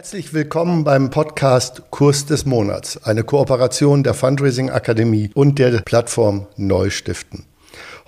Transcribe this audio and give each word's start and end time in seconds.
Herzlich 0.00 0.32
willkommen 0.32 0.82
beim 0.82 1.10
Podcast 1.10 1.82
Kurs 1.90 2.24
des 2.24 2.46
Monats, 2.46 3.04
eine 3.04 3.22
Kooperation 3.22 4.02
der 4.02 4.14
Fundraising 4.14 4.70
Akademie 4.70 5.30
und 5.34 5.58
der 5.58 5.82
Plattform 5.82 6.46
Neustiften. 6.56 7.44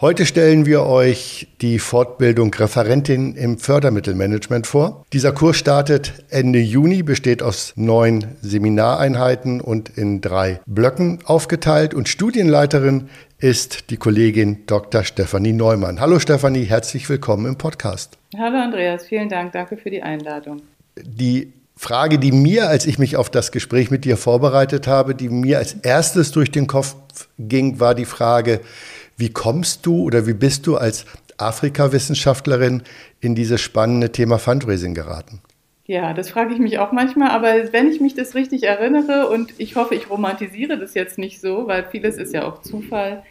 Heute 0.00 0.24
stellen 0.24 0.64
wir 0.64 0.84
euch 0.84 1.48
die 1.60 1.78
Fortbildung 1.78 2.54
Referentin 2.54 3.34
im 3.34 3.58
Fördermittelmanagement 3.58 4.66
vor. 4.66 5.04
Dieser 5.12 5.32
Kurs 5.32 5.58
startet 5.58 6.14
Ende 6.30 6.60
Juni, 6.60 7.02
besteht 7.02 7.42
aus 7.42 7.74
neun 7.76 8.24
Seminareinheiten 8.40 9.60
und 9.60 9.90
in 9.90 10.22
drei 10.22 10.60
Blöcken 10.64 11.18
aufgeteilt 11.26 11.92
und 11.92 12.08
Studienleiterin 12.08 13.10
ist 13.36 13.90
die 13.90 13.98
Kollegin 13.98 14.64
Dr. 14.64 15.04
Stefanie 15.04 15.52
Neumann. 15.52 16.00
Hallo 16.00 16.18
Stefanie, 16.18 16.64
herzlich 16.64 17.06
willkommen 17.10 17.44
im 17.44 17.58
Podcast. 17.58 18.16
Hallo 18.34 18.56
Andreas, 18.56 19.04
vielen 19.04 19.28
Dank, 19.28 19.52
danke 19.52 19.76
für 19.76 19.90
die 19.90 20.02
Einladung. 20.02 20.62
Die 20.96 21.52
Frage, 21.82 22.20
die 22.20 22.30
mir, 22.30 22.68
als 22.68 22.86
ich 22.86 23.00
mich 23.00 23.16
auf 23.16 23.28
das 23.28 23.50
Gespräch 23.50 23.90
mit 23.90 24.04
dir 24.04 24.16
vorbereitet 24.16 24.86
habe, 24.86 25.16
die 25.16 25.28
mir 25.28 25.58
als 25.58 25.74
erstes 25.82 26.30
durch 26.30 26.52
den 26.52 26.68
Kopf 26.68 26.94
ging, 27.40 27.80
war 27.80 27.96
die 27.96 28.04
Frage, 28.04 28.60
wie 29.16 29.30
kommst 29.30 29.84
du 29.84 30.04
oder 30.04 30.24
wie 30.28 30.32
bist 30.32 30.68
du 30.68 30.76
als 30.76 31.06
Afrika-Wissenschaftlerin 31.38 32.84
in 33.20 33.34
dieses 33.34 33.60
spannende 33.60 34.12
Thema 34.12 34.38
Fundraising 34.38 34.94
geraten? 34.94 35.40
Ja, 35.84 36.14
das 36.14 36.30
frage 36.30 36.54
ich 36.54 36.60
mich 36.60 36.78
auch 36.78 36.92
manchmal, 36.92 37.30
aber 37.30 37.72
wenn 37.72 37.88
ich 37.88 38.00
mich 38.00 38.14
das 38.14 38.36
richtig 38.36 38.62
erinnere 38.62 39.28
und 39.28 39.52
ich 39.58 39.74
hoffe, 39.74 39.96
ich 39.96 40.08
romantisiere 40.08 40.78
das 40.78 40.94
jetzt 40.94 41.18
nicht 41.18 41.40
so, 41.40 41.66
weil 41.66 41.84
vieles 41.90 42.16
ist 42.16 42.32
ja 42.32 42.44
auch 42.44 42.62
Zufall, 42.62 43.24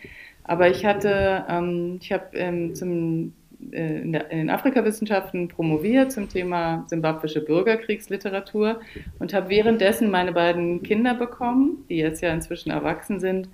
aber 0.44 0.70
ich 0.70 0.86
hatte, 0.86 1.46
ähm, 1.48 2.00
ich 2.02 2.12
habe 2.12 2.26
ähm, 2.34 2.76
zum 2.76 3.32
in, 3.72 4.12
der, 4.12 4.32
in 4.32 4.50
Afrikawissenschaften 4.50 5.48
promoviert 5.48 6.12
zum 6.12 6.30
Thema 6.30 6.84
simbabwische 6.88 7.42
Bürgerkriegsliteratur 7.42 8.82
und 9.20 9.34
habe 9.34 9.50
währenddessen 9.50 10.10
meine 10.10 10.32
beiden 10.32 10.84
Kinder 10.84 11.14
bekommen, 11.14 11.86
die 11.90 11.98
jetzt 11.98 12.22
ja 12.22 12.34
inzwischen 12.34 12.72
erwachsen 12.72 13.20
sind. 13.20 13.50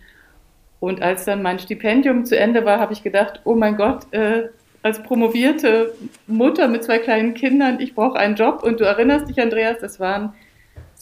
Und 0.80 1.02
als 1.02 1.26
dann 1.26 1.42
mein 1.42 1.60
Stipendium 1.60 2.26
zu 2.26 2.38
Ende 2.38 2.64
war, 2.66 2.80
habe 2.80 2.94
ich 2.94 3.04
gedacht, 3.04 3.42
oh 3.44 3.56
mein 3.56 3.78
Gott, 3.78 4.12
äh, 4.12 4.50
als 4.84 5.02
promovierte 5.04 5.94
Mutter 6.28 6.68
mit 6.68 6.84
zwei 6.84 7.00
kleinen 7.00 7.34
Kindern, 7.34 7.80
ich 7.80 7.96
brauche 7.96 8.18
einen 8.18 8.36
Job. 8.36 8.64
Und 8.64 8.80
du 8.80 8.86
erinnerst 8.86 9.28
dich, 9.28 9.42
Andreas, 9.42 9.80
das 9.80 10.00
waren 10.00 10.34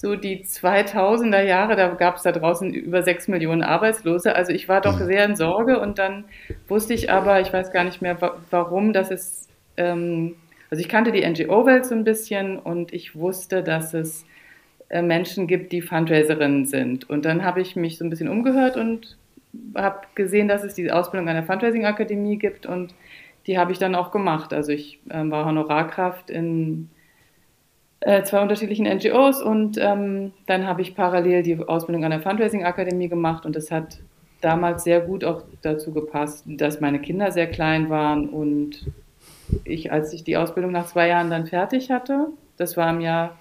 so 0.05 0.15
die 0.15 0.45
2000er 0.45 1.41
Jahre, 1.41 1.75
da 1.75 1.87
gab 1.87 2.17
es 2.17 2.21
da 2.21 2.31
draußen 2.31 2.71
über 2.71 3.01
sechs 3.01 3.27
Millionen 3.27 3.63
Arbeitslose. 3.63 4.35
Also 4.35 4.51
ich 4.51 4.69
war 4.69 4.79
doch 4.79 4.99
mhm. 4.99 5.05
sehr 5.05 5.25
in 5.25 5.35
Sorge 5.35 5.79
und 5.79 5.97
dann 5.97 6.25
wusste 6.67 6.93
ich 6.93 7.11
aber, 7.11 7.41
ich 7.41 7.51
weiß 7.51 7.71
gar 7.71 7.83
nicht 7.83 8.03
mehr 8.03 8.15
warum, 8.51 8.93
dass 8.93 9.09
es, 9.09 9.49
ähm, 9.77 10.35
also 10.69 10.79
ich 10.79 10.89
kannte 10.89 11.11
die 11.11 11.27
NGO-Welt 11.27 11.87
so 11.87 11.95
ein 11.95 12.03
bisschen 12.03 12.59
und 12.59 12.93
ich 12.93 13.15
wusste, 13.15 13.63
dass 13.63 13.95
es 13.95 14.27
äh, 14.89 15.01
Menschen 15.01 15.47
gibt, 15.47 15.71
die 15.71 15.81
Fundraiserinnen 15.81 16.67
sind. 16.67 17.09
Und 17.09 17.25
dann 17.25 17.43
habe 17.43 17.61
ich 17.61 17.75
mich 17.75 17.97
so 17.97 18.05
ein 18.05 18.11
bisschen 18.11 18.29
umgehört 18.29 18.77
und 18.77 19.17
habe 19.73 20.01
gesehen, 20.13 20.47
dass 20.47 20.63
es 20.63 20.75
diese 20.75 20.93
Ausbildung 20.95 21.29
an 21.29 21.35
der 21.35 21.45
Fundraising-Akademie 21.45 22.37
gibt 22.37 22.67
und 22.67 22.93
die 23.47 23.57
habe 23.57 23.71
ich 23.71 23.79
dann 23.79 23.95
auch 23.95 24.11
gemacht. 24.11 24.53
Also 24.53 24.71
ich 24.71 24.99
äh, 25.09 25.27
war 25.31 25.45
Honorarkraft 25.45 26.29
in 26.29 26.91
äh, 28.05 28.21
zwei 28.21 28.39
unterschiedlichen 28.39 28.85
NGOs 28.85 29.41
und 29.41 29.79
ähm, 29.79 30.31
dann 30.45 30.67
habe 30.67 30.83
ich 30.83 30.95
parallel 30.95 31.41
die 31.41 31.57
Ausbildung 31.57 32.03
an 32.05 32.11
der 32.11 32.19
Fundraising-Akademie 32.21 33.09
gemacht 33.09 33.47
und 33.47 33.55
das 33.55 33.71
hat 33.71 33.97
damals 34.41 34.83
sehr 34.83 35.01
gut 35.01 35.23
auch 35.23 35.41
dazu 35.63 35.91
gepasst, 35.91 36.43
dass 36.45 36.81
meine 36.81 36.99
Kinder 36.99 37.31
sehr 37.31 37.47
klein 37.47 37.89
waren 37.89 38.29
und 38.29 38.91
ich, 39.63 39.91
als 39.91 40.13
ich 40.13 40.23
die 40.23 40.37
Ausbildung 40.37 40.71
nach 40.71 40.85
zwei 40.85 41.07
Jahren 41.07 41.31
dann 41.31 41.47
fertig 41.47 41.89
hatte, 41.89 42.27
das 42.57 42.77
war 42.77 42.91
im 42.91 43.01
Jahr 43.01 43.39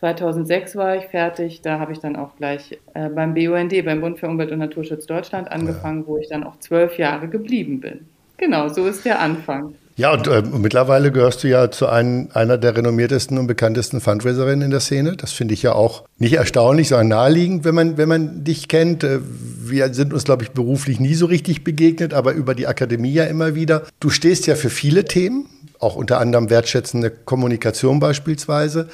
2006 0.00 0.74
war 0.74 0.96
ich 0.96 1.04
fertig, 1.04 1.62
da 1.62 1.78
habe 1.78 1.92
ich 1.92 2.00
dann 2.00 2.16
auch 2.16 2.34
gleich 2.34 2.80
äh, 2.94 3.08
beim 3.08 3.34
BUND, 3.34 3.84
beim 3.84 4.00
Bund 4.00 4.18
für 4.18 4.26
Umwelt 4.26 4.50
und 4.50 4.58
Naturschutz 4.58 5.06
Deutschland 5.06 5.48
angefangen, 5.52 6.00
ja. 6.00 6.06
wo 6.08 6.18
ich 6.18 6.28
dann 6.28 6.42
auch 6.42 6.58
zwölf 6.58 6.98
Jahre 6.98 7.28
geblieben 7.28 7.80
bin. 7.80 8.06
Genau, 8.36 8.66
so 8.66 8.84
ist 8.86 9.04
der 9.04 9.20
Anfang. 9.20 9.76
Ja, 9.98 10.12
und 10.12 10.26
äh, 10.26 10.42
mittlerweile 10.42 11.10
gehörst 11.10 11.42
du 11.42 11.48
ja 11.48 11.70
zu 11.70 11.86
ein, 11.86 12.30
einer 12.32 12.58
der 12.58 12.76
renommiertesten 12.76 13.38
und 13.38 13.46
bekanntesten 13.46 14.02
Fundraiserinnen 14.02 14.66
in 14.66 14.70
der 14.70 14.80
Szene. 14.80 15.16
Das 15.16 15.32
finde 15.32 15.54
ich 15.54 15.62
ja 15.62 15.72
auch 15.72 16.04
nicht 16.18 16.34
erstaunlich, 16.34 16.88
sondern 16.88 17.08
naheliegend, 17.08 17.64
wenn 17.64 17.74
man, 17.74 17.96
wenn 17.96 18.08
man 18.08 18.44
dich 18.44 18.68
kennt. 18.68 19.04
Äh, 19.04 19.20
wir 19.22 19.94
sind 19.94 20.12
uns, 20.12 20.24
glaube 20.24 20.42
ich, 20.42 20.50
beruflich 20.50 21.00
nie 21.00 21.14
so 21.14 21.24
richtig 21.24 21.64
begegnet, 21.64 22.12
aber 22.12 22.34
über 22.34 22.54
die 22.54 22.66
Akademie 22.66 23.12
ja 23.12 23.24
immer 23.24 23.54
wieder. 23.54 23.84
Du 23.98 24.10
stehst 24.10 24.46
ja 24.46 24.54
für 24.54 24.68
viele 24.68 25.06
Themen, 25.06 25.46
auch 25.78 25.96
unter 25.96 26.20
anderem 26.20 26.50
wertschätzende 26.50 27.10
Kommunikation 27.10 27.98
beispielsweise. 27.98 28.88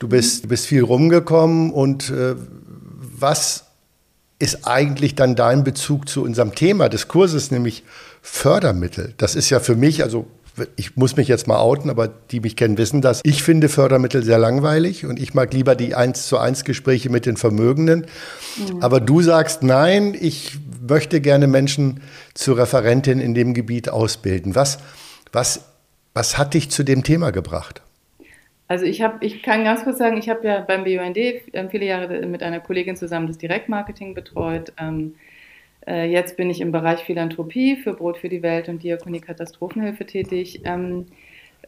Du 0.00 0.08
bist, 0.08 0.42
du 0.42 0.48
bist 0.48 0.66
viel 0.66 0.82
rumgekommen 0.82 1.70
und 1.70 2.10
äh, 2.10 2.34
was 3.16 3.66
ist 4.40 4.66
eigentlich 4.66 5.14
dann 5.14 5.36
dein 5.36 5.62
Bezug 5.62 6.08
zu 6.08 6.24
unserem 6.24 6.56
Thema 6.56 6.88
des 6.88 7.06
Kurses, 7.06 7.52
nämlich 7.52 7.84
Fördermittel? 8.22 9.14
Das 9.18 9.36
ist 9.36 9.50
ja 9.50 9.60
für 9.60 9.76
mich, 9.76 10.02
also 10.02 10.26
ich 10.76 10.96
muss 10.96 11.16
mich 11.16 11.28
jetzt 11.28 11.46
mal 11.46 11.58
outen, 11.58 11.90
aber 11.90 12.08
die 12.08 12.40
mich 12.40 12.56
kennen, 12.56 12.78
wissen 12.78 13.00
das. 13.00 13.20
Ich 13.24 13.42
finde 13.42 13.68
Fördermittel 13.68 14.22
sehr 14.22 14.38
langweilig 14.38 15.06
und 15.06 15.18
ich 15.18 15.34
mag 15.34 15.52
lieber 15.52 15.74
die 15.74 15.94
1 15.94 16.26
zu 16.28 16.38
1 16.38 16.64
Gespräche 16.64 17.10
mit 17.10 17.26
den 17.26 17.36
Vermögenden. 17.36 18.06
Mhm. 18.56 18.82
Aber 18.82 19.00
du 19.00 19.20
sagst, 19.22 19.62
nein, 19.62 20.16
ich 20.18 20.58
möchte 20.86 21.20
gerne 21.20 21.46
Menschen 21.46 22.00
zur 22.34 22.58
Referentin 22.58 23.20
in 23.20 23.34
dem 23.34 23.54
Gebiet 23.54 23.88
ausbilden. 23.88 24.54
Was, 24.54 24.78
was, 25.32 25.64
was 26.14 26.38
hat 26.38 26.54
dich 26.54 26.70
zu 26.70 26.82
dem 26.82 27.02
Thema 27.02 27.30
gebracht? 27.30 27.82
Also 28.66 28.84
ich 28.84 29.00
habe, 29.00 29.24
ich 29.24 29.42
kann 29.42 29.64
ganz 29.64 29.84
kurz 29.84 29.98
sagen, 29.98 30.18
ich 30.18 30.28
habe 30.28 30.46
ja 30.46 30.60
beim 30.60 30.84
BUND 30.84 31.16
ähm, 31.16 31.70
viele 31.70 31.86
Jahre 31.86 32.26
mit 32.26 32.42
einer 32.42 32.60
Kollegin 32.60 32.96
zusammen 32.96 33.26
das 33.26 33.38
Direktmarketing 33.38 34.14
betreut. 34.14 34.72
Ähm, 34.78 35.14
äh, 35.14 35.37
jetzt 35.94 36.36
bin 36.36 36.50
ich 36.50 36.60
im 36.60 36.72
Bereich 36.72 37.00
Philanthropie 37.00 37.76
für 37.76 37.94
Brot 37.94 38.18
für 38.18 38.28
die 38.28 38.42
Welt 38.42 38.68
und 38.68 38.82
Diakonie 38.82 39.20
Katastrophenhilfe 39.20 40.04
tätig, 40.04 40.62
ähm, 40.64 41.06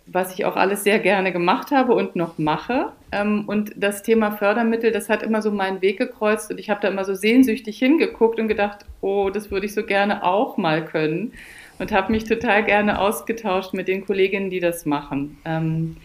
was 0.07 0.35
ich 0.35 0.45
auch 0.45 0.57
alles 0.57 0.85
sehr 0.85 0.99
gerne 0.99 1.33
gemacht 1.33 1.71
habe 1.71 1.95
und 1.95 2.17
noch 2.17 2.39
mache. 2.39 2.93
Ähm, 3.13 3.45
und 3.47 3.73
das 3.77 4.03
Thema 4.03 4.33
Fördermittel, 4.33 4.91
das 4.93 5.09
hat 5.09 5.23
immer 5.23 5.43
so 5.43 5.51
meinen 5.51 5.83
Weg 5.83 5.99
gekreuzt 5.99 6.51
und 6.51 6.59
ich 6.59 6.71
habe 6.71 6.81
da 6.81 6.89
immer 6.89 7.05
so 7.05 7.15
sehnsüchtig 7.15 7.79
hingeguckt 7.79 8.41
und 8.41 8.49
gedacht, 8.49 8.85
oh, 9.01 9.31
das 9.31 9.51
würde 9.51 9.67
ich 9.67 9.75
so 9.75 9.85
gerne 9.85 10.25
auch 10.25 10.57
mal 10.57 10.85
können 10.85 11.33
und 11.79 11.93
habe 11.93 12.13
mich 12.13 12.25
total 12.25 12.65
gerne 12.65 13.01
ausgetauscht 13.01 13.73
mit 13.73 13.89
den 13.89 14.05
Kolleginnen, 14.05 14.51
die 14.51 14.61
das 14.61 14.85
machen. 14.87 15.39
Ähm, 15.45 15.97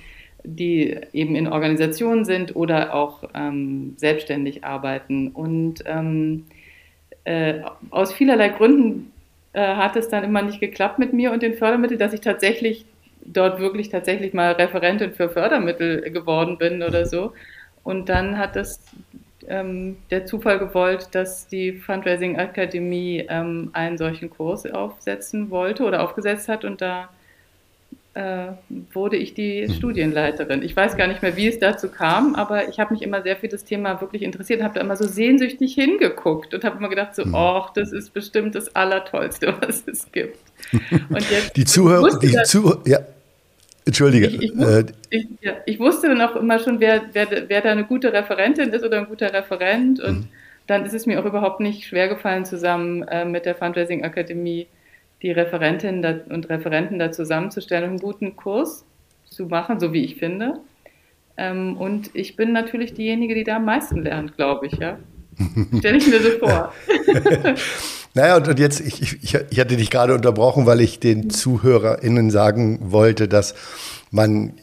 die 0.47 0.97
eben 1.13 1.35
in 1.35 1.47
Organisationen 1.47 2.23
sind 2.25 2.55
oder 2.55 2.93
auch 2.93 3.23
ähm, 3.33 3.93
selbstständig 3.97 4.63
arbeiten. 4.63 5.29
Und 5.29 5.83
ähm, 5.85 6.45
äh, 7.25 7.61
aus 7.89 8.13
vielerlei 8.13 8.49
Gründen 8.49 9.11
äh, 9.53 9.75
hat 9.75 9.95
es 9.95 10.09
dann 10.09 10.23
immer 10.23 10.41
nicht 10.41 10.59
geklappt 10.59 10.99
mit 10.99 11.13
mir 11.13 11.31
und 11.31 11.43
den 11.43 11.55
Fördermitteln, 11.55 11.99
dass 11.99 12.13
ich 12.13 12.21
tatsächlich 12.21 12.85
dort 13.25 13.59
wirklich 13.59 13.89
tatsächlich 13.89 14.33
mal 14.33 14.53
Referentin 14.53 15.13
für 15.13 15.29
Fördermittel 15.29 16.01
geworden 16.11 16.57
bin 16.57 16.83
oder 16.83 17.05
so. 17.05 17.33
Und 17.83 18.09
dann 18.09 18.37
hat 18.37 18.55
das 18.55 18.81
ähm, 19.47 19.97
der 20.11 20.25
Zufall 20.25 20.59
gewollt, 20.59 21.09
dass 21.13 21.47
die 21.47 21.73
Fundraising 21.73 22.37
Akademie 22.37 23.25
ähm, 23.29 23.69
einen 23.73 23.97
solchen 23.97 24.29
Kurs 24.29 24.65
aufsetzen 24.65 25.49
wollte 25.49 25.83
oder 25.83 26.03
aufgesetzt 26.03 26.47
hat 26.49 26.65
und 26.65 26.81
da 26.81 27.09
äh, 28.15 28.53
wurde 28.93 29.17
ich 29.17 29.33
die 29.33 29.67
hm. 29.67 29.73
Studienleiterin. 29.73 30.63
Ich 30.63 30.75
weiß 30.75 30.95
gar 30.95 31.07
nicht 31.07 31.21
mehr, 31.21 31.35
wie 31.35 31.47
es 31.47 31.59
dazu 31.59 31.89
kam, 31.89 32.33
aber 32.35 32.69
ich 32.69 32.79
habe 32.79 32.93
mich 32.93 33.03
immer 33.03 33.21
sehr 33.21 33.35
für 33.35 33.49
das 33.49 33.65
Thema 33.65 33.99
wirklich 33.99 34.23
interessiert, 34.23 34.63
habe 34.63 34.73
da 34.73 34.81
immer 34.81 34.95
so 34.95 35.05
sehnsüchtig 35.05 35.73
hingeguckt 35.75 36.53
und 36.53 36.63
habe 36.63 36.77
immer 36.77 36.89
gedacht, 36.89 37.13
so, 37.13 37.23
ach, 37.33 37.67
hm. 37.67 37.71
das 37.75 37.91
ist 37.91 38.13
bestimmt 38.13 38.55
das 38.55 38.73
Allertollste, 38.75 39.53
was 39.61 39.83
es 39.85 40.11
gibt. 40.11 40.39
Und 40.71 41.29
jetzt, 41.29 41.57
die 41.57 41.65
Zuhörer, 41.65 42.17
die 42.19 42.31
Zuhörer, 42.43 42.81
ja. 42.85 42.99
Entschuldige. 43.85 44.27
Ich, 44.27 44.41
ich, 44.41 44.57
wusste, 44.57 44.79
äh, 44.79 45.17
ich, 45.17 45.27
ja, 45.41 45.53
ich, 45.65 45.79
wusste 45.79 46.07
dann 46.07 46.21
auch 46.21 46.35
immer 46.35 46.57
schon, 46.59 46.79
wer, 46.79 47.03
wer, 47.13 47.27
wer 47.47 47.61
da 47.61 47.71
eine 47.71 47.83
gute 47.83 48.11
Referentin 48.11 48.69
ist 48.69 48.83
oder 48.83 48.97
ein 48.97 49.07
guter 49.07 49.31
Referent. 49.31 49.99
Und 49.99 50.19
mhm. 50.19 50.27
dann 50.65 50.85
ist 50.85 50.93
es 50.93 51.05
mir 51.05 51.19
auch 51.19 51.25
überhaupt 51.25 51.59
nicht 51.59 51.83
schwer 51.83 52.07
gefallen, 52.07 52.45
zusammen 52.45 53.03
äh, 53.03 53.25
mit 53.25 53.45
der 53.45 53.55
Fundraising 53.55 54.03
Akademie 54.03 54.67
die 55.25 55.31
Referentinnen 55.31 56.21
und 56.29 56.49
Referenten 56.49 56.99
da 56.99 57.11
zusammenzustellen 57.11 57.85
und 57.85 57.89
einen 57.89 57.99
guten 57.99 58.35
Kurs 58.35 58.85
zu 59.25 59.47
machen, 59.47 59.79
so 59.79 59.91
wie 59.91 60.05
ich 60.05 60.17
finde. 60.17 60.59
Ähm, 61.35 61.77
und 61.77 62.11
ich 62.13 62.35
bin 62.35 62.51
natürlich 62.51 62.93
diejenige, 62.93 63.33
die 63.33 63.43
da 63.43 63.55
am 63.55 63.65
meisten 63.65 64.03
lernt, 64.03 64.37
glaube 64.37 64.67
ich, 64.67 64.73
ja. 64.73 64.99
Stelle 65.79 65.97
ich 65.97 66.05
mir 66.05 66.19
so 66.19 66.29
vor. 66.37 66.73
Naja, 68.15 68.37
und, 68.37 68.59
jetzt, 68.59 68.79
ich, 68.79 69.01
ich, 69.01 69.37
ich 69.49 69.59
hatte 69.59 69.75
dich 69.75 69.89
gerade 69.89 70.13
unterbrochen, 70.13 70.65
weil 70.65 70.79
ich 70.79 70.99
den 71.01 71.29
ZuhörerInnen 71.29 72.31
sagen 72.31 72.79
wollte, 72.81 73.27
dass 73.27 73.55
man 74.09 74.53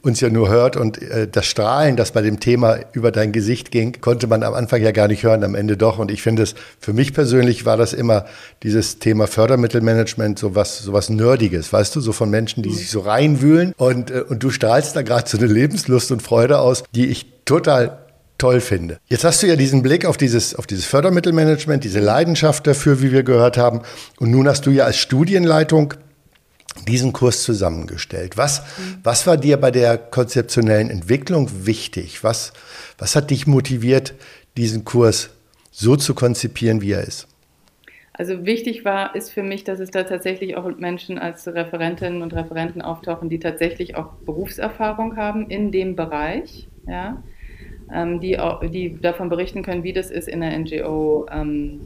uns 0.00 0.20
ja 0.20 0.30
nur 0.30 0.48
hört 0.48 0.78
und 0.78 1.02
äh, 1.02 1.28
das 1.28 1.44
Strahlen, 1.44 1.96
das 1.96 2.12
bei 2.12 2.22
dem 2.22 2.40
Thema 2.40 2.78
über 2.94 3.12
dein 3.12 3.32
Gesicht 3.32 3.70
ging, 3.70 4.00
konnte 4.00 4.28
man 4.28 4.42
am 4.42 4.54
Anfang 4.54 4.80
ja 4.80 4.92
gar 4.92 5.08
nicht 5.08 5.22
hören, 5.24 5.44
am 5.44 5.54
Ende 5.54 5.76
doch. 5.76 5.98
Und 5.98 6.10
ich 6.10 6.22
finde 6.22 6.42
es, 6.42 6.54
für 6.80 6.94
mich 6.94 7.12
persönlich 7.12 7.66
war 7.66 7.76
das 7.76 7.92
immer 7.92 8.24
dieses 8.62 8.98
Thema 8.98 9.26
Fördermittelmanagement 9.26 10.38
so 10.38 10.54
was, 10.54 10.78
so 10.78 10.94
was 10.94 11.10
Nerdiges, 11.10 11.70
weißt 11.70 11.94
du, 11.94 12.00
so 12.00 12.12
von 12.12 12.30
Menschen, 12.30 12.62
die 12.62 12.72
sich 12.72 12.88
so 12.88 13.00
reinwühlen 13.00 13.74
und, 13.76 14.10
äh, 14.10 14.22
und 14.26 14.42
du 14.42 14.48
strahlst 14.48 14.96
da 14.96 15.02
gerade 15.02 15.28
so 15.28 15.36
eine 15.36 15.48
Lebenslust 15.48 16.10
und 16.12 16.22
Freude 16.22 16.60
aus, 16.60 16.84
die 16.94 17.08
ich 17.08 17.26
total 17.44 18.01
toll 18.42 18.60
finde. 18.60 18.98
Jetzt 19.06 19.22
hast 19.22 19.40
du 19.44 19.46
ja 19.46 19.54
diesen 19.54 19.82
Blick 19.82 20.04
auf 20.04 20.16
dieses, 20.16 20.56
auf 20.56 20.66
dieses 20.66 20.84
Fördermittelmanagement, 20.84 21.84
diese 21.84 22.00
Leidenschaft 22.00 22.66
dafür, 22.66 23.00
wie 23.00 23.12
wir 23.12 23.22
gehört 23.22 23.56
haben. 23.56 23.82
Und 24.18 24.32
nun 24.32 24.48
hast 24.48 24.66
du 24.66 24.72
ja 24.72 24.84
als 24.84 24.96
Studienleitung 24.96 25.94
diesen 26.88 27.12
Kurs 27.12 27.44
zusammengestellt. 27.44 28.36
Was, 28.36 28.64
was 29.04 29.28
war 29.28 29.36
dir 29.36 29.58
bei 29.58 29.70
der 29.70 29.96
konzeptionellen 29.96 30.90
Entwicklung 30.90 31.66
wichtig? 31.66 32.24
Was, 32.24 32.52
was 32.98 33.14
hat 33.14 33.30
dich 33.30 33.46
motiviert, 33.46 34.14
diesen 34.56 34.84
Kurs 34.84 35.30
so 35.70 35.94
zu 35.94 36.12
konzipieren, 36.12 36.80
wie 36.80 36.92
er 36.92 37.04
ist? 37.04 37.28
Also 38.12 38.44
wichtig 38.44 38.84
war, 38.84 39.14
ist 39.14 39.30
für 39.30 39.44
mich, 39.44 39.62
dass 39.62 39.78
es 39.78 39.92
da 39.92 40.02
tatsächlich 40.02 40.56
auch 40.56 40.68
Menschen 40.78 41.16
als 41.16 41.46
Referentinnen 41.46 42.22
und 42.22 42.34
Referenten 42.34 42.82
auftauchen, 42.82 43.28
die 43.28 43.38
tatsächlich 43.38 43.94
auch 43.94 44.14
Berufserfahrung 44.26 45.16
haben 45.16 45.48
in 45.48 45.70
dem 45.70 45.94
Bereich. 45.94 46.68
Ja? 46.88 47.22
Ähm, 47.92 48.20
die, 48.20 48.38
die 48.70 49.00
davon 49.00 49.28
berichten 49.28 49.62
können, 49.62 49.82
wie 49.82 49.92
das 49.92 50.10
ist, 50.10 50.28
in 50.28 50.40
der 50.40 50.58
NGO 50.58 51.26
ähm, 51.30 51.80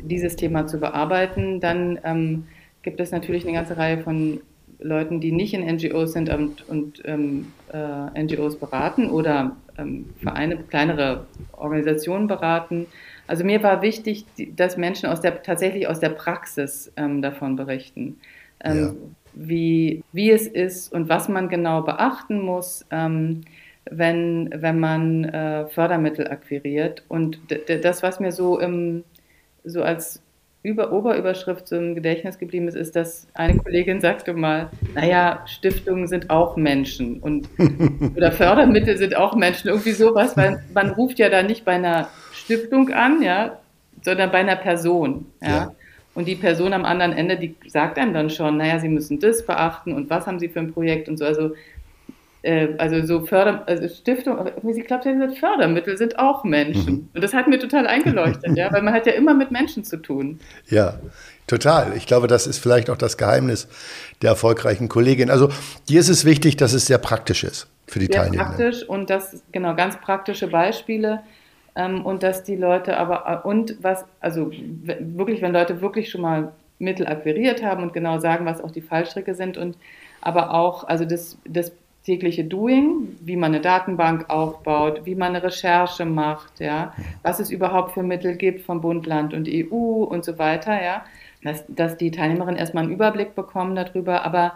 dieses 0.00 0.36
Thema 0.36 0.66
zu 0.66 0.78
bearbeiten. 0.78 1.60
Dann 1.60 1.98
ähm, 2.04 2.44
gibt 2.82 3.00
es 3.00 3.10
natürlich 3.10 3.44
eine 3.44 3.54
ganze 3.54 3.76
Reihe 3.76 3.98
von 3.98 4.40
Leuten, 4.78 5.20
die 5.20 5.32
nicht 5.32 5.54
in 5.54 5.64
NGOs 5.64 6.12
sind 6.12 6.28
und, 6.28 6.68
und 6.68 7.02
ähm, 7.04 7.52
äh, 7.72 8.22
NGOs 8.22 8.56
beraten 8.56 9.08
oder 9.08 9.56
ähm, 9.78 10.10
Vereine, 10.20 10.58
kleinere 10.58 11.26
Organisationen 11.52 12.26
beraten. 12.26 12.86
Also 13.26 13.44
mir 13.44 13.62
war 13.62 13.82
wichtig, 13.82 14.26
dass 14.54 14.76
Menschen 14.76 15.08
aus 15.08 15.20
der, 15.20 15.42
tatsächlich 15.42 15.88
aus 15.88 16.00
der 16.00 16.10
Praxis 16.10 16.92
ähm, 16.96 17.22
davon 17.22 17.56
berichten. 17.56 18.18
Ja. 18.64 18.94
Wie, 19.34 20.02
wie 20.12 20.30
es 20.30 20.46
ist 20.46 20.92
und 20.92 21.08
was 21.08 21.28
man 21.28 21.48
genau 21.48 21.82
beachten 21.82 22.40
muss. 22.40 22.86
Wenn, 23.90 24.50
wenn 24.54 24.80
man 24.80 25.24
äh, 25.24 25.66
Fördermittel 25.66 26.28
akquiriert. 26.28 27.04
Und 27.08 27.38
das, 27.82 28.02
was 28.02 28.18
mir 28.18 28.32
so, 28.32 28.58
im, 28.58 29.04
so 29.62 29.82
als 29.82 30.22
über 30.64 30.92
Oberüberschrift 30.92 31.68
so 31.68 31.76
im 31.76 31.94
Gedächtnis 31.94 32.38
geblieben 32.38 32.66
ist, 32.68 32.74
ist, 32.74 32.96
dass 32.96 33.28
eine 33.34 33.58
Kollegin 33.58 34.00
sagte 34.00 34.32
mal, 34.32 34.70
naja, 34.94 35.44
Stiftungen 35.46 36.08
sind 36.08 36.30
auch 36.30 36.56
Menschen 36.56 37.20
und 37.20 37.50
oder 38.16 38.32
Fördermittel 38.32 38.96
sind 38.96 39.14
auch 39.14 39.36
Menschen, 39.36 39.68
irgendwie 39.68 39.92
sowas, 39.92 40.38
weil 40.38 40.64
man 40.72 40.90
ruft 40.90 41.18
ja 41.18 41.28
da 41.28 41.42
nicht 41.42 41.66
bei 41.66 41.72
einer 41.72 42.08
Stiftung 42.32 42.90
an, 42.90 43.20
ja, 43.20 43.58
sondern 44.02 44.32
bei 44.32 44.38
einer 44.38 44.56
Person, 44.56 45.26
ja. 45.42 45.48
ja. 45.48 45.74
Und 46.14 46.28
die 46.28 46.36
Person 46.36 46.72
am 46.72 46.84
anderen 46.84 47.12
Ende, 47.12 47.36
die 47.36 47.56
sagt 47.66 47.98
einem 47.98 48.14
dann 48.14 48.30
schon, 48.30 48.56
naja, 48.56 48.78
Sie 48.78 48.88
müssen 48.88 49.18
das 49.18 49.44
beachten 49.44 49.92
und 49.92 50.10
was 50.10 50.26
haben 50.26 50.38
Sie 50.38 50.48
für 50.48 50.60
ein 50.60 50.72
Projekt 50.72 51.08
und 51.08 51.18
so. 51.18 51.24
Also 51.24 51.54
also 52.78 53.06
so 53.06 53.24
Förder, 53.24 53.62
also 53.66 53.88
Stiftung, 53.88 54.38
ich 54.46 54.86
glaube, 54.86 55.02
Fördermittel 55.38 55.96
sind 55.96 56.18
auch 56.18 56.44
Menschen. 56.44 56.94
Mhm. 56.94 57.08
Und 57.14 57.24
das 57.24 57.32
hat 57.32 57.48
mir 57.48 57.58
total 57.58 57.86
eingeleuchtet, 57.86 58.56
ja, 58.56 58.72
weil 58.72 58.82
man 58.82 58.92
hat 58.92 59.06
ja 59.06 59.12
immer 59.12 59.34
mit 59.34 59.50
Menschen 59.50 59.84
zu 59.84 59.96
tun. 59.96 60.40
Ja, 60.68 60.98
total. 61.46 61.96
Ich 61.96 62.06
glaube, 62.06 62.26
das 62.26 62.46
ist 62.46 62.58
vielleicht 62.58 62.90
auch 62.90 62.98
das 62.98 63.16
Geheimnis 63.16 63.68
der 64.20 64.30
erfolgreichen 64.30 64.88
Kollegin. 64.88 65.30
Also 65.30 65.48
dir 65.88 66.00
ist 66.00 66.08
es 66.08 66.24
wichtig, 66.24 66.56
dass 66.56 66.74
es 66.74 66.86
sehr 66.86 66.98
praktisch 66.98 67.44
ist 67.44 67.66
für 67.86 67.98
die 67.98 68.06
sehr 68.06 68.22
Teilnehmer. 68.22 68.44
Praktisch 68.44 68.82
und 68.88 69.08
das, 69.08 69.42
genau, 69.52 69.74
ganz 69.74 69.98
praktische 70.00 70.48
Beispiele. 70.48 71.22
Ähm, 71.76 72.04
und 72.04 72.22
dass 72.22 72.44
die 72.44 72.56
Leute 72.56 72.96
aber, 72.98 73.42
äh, 73.42 73.48
und 73.48 73.76
was, 73.80 74.04
also 74.20 74.50
wirklich, 75.00 75.42
wenn 75.42 75.52
Leute 75.52 75.80
wirklich 75.80 76.10
schon 76.10 76.20
mal 76.20 76.52
Mittel 76.78 77.06
akquiriert 77.06 77.62
haben 77.62 77.82
und 77.82 77.92
genau 77.92 78.18
sagen, 78.18 78.46
was 78.46 78.60
auch 78.60 78.70
die 78.70 78.82
Fallstricke 78.82 79.34
sind 79.34 79.56
und 79.56 79.76
aber 80.20 80.54
auch, 80.54 80.84
also 80.84 81.04
das, 81.04 81.38
das 81.46 81.72
tägliche 82.04 82.44
Doing, 82.44 83.16
wie 83.20 83.36
man 83.36 83.52
eine 83.52 83.62
Datenbank 83.62 84.28
aufbaut, 84.28 85.02
wie 85.04 85.14
man 85.14 85.34
eine 85.34 85.42
Recherche 85.42 86.04
macht, 86.04 86.60
ja, 86.60 86.92
was 87.22 87.40
es 87.40 87.50
überhaupt 87.50 87.92
für 87.92 88.02
Mittel 88.02 88.36
gibt 88.36 88.60
von 88.62 88.80
Bund, 88.80 89.06
Land 89.06 89.32
und 89.32 89.48
EU 89.48 90.04
und 90.04 90.24
so 90.24 90.38
weiter, 90.38 90.82
ja, 90.82 91.04
dass, 91.42 91.64
dass 91.68 91.96
die 91.96 92.10
Teilnehmerinnen 92.10 92.58
erstmal 92.58 92.84
einen 92.84 92.92
Überblick 92.92 93.34
bekommen 93.34 93.74
darüber, 93.74 94.24
aber 94.24 94.52